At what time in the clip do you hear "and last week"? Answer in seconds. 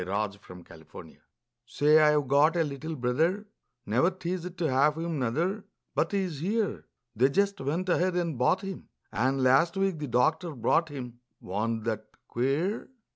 9.13-9.99